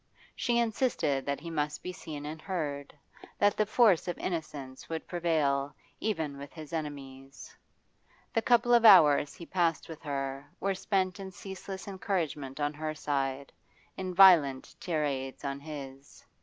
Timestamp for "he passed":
9.35-9.87